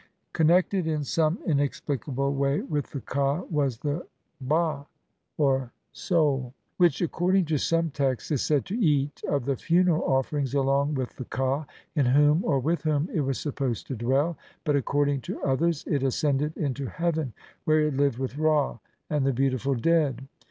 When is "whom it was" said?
12.81-13.39